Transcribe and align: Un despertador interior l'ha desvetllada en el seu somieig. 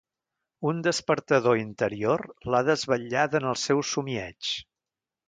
Un 0.69 0.79
despertador 0.87 1.59
interior 1.63 2.25
l'ha 2.53 2.63
desvetllada 2.71 3.39
en 3.43 3.47
el 3.51 3.59
seu 3.69 3.85
somieig. 3.95 4.55